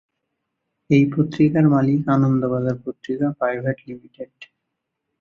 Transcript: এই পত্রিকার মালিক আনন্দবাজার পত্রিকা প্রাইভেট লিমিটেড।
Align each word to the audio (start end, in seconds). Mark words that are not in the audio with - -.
এই 0.89 1.03
পত্রিকার 1.13 1.65
মালিক 1.75 2.01
আনন্দবাজার 2.15 2.77
পত্রিকা 2.85 3.27
প্রাইভেট 3.39 3.77
লিমিটেড। 3.87 4.33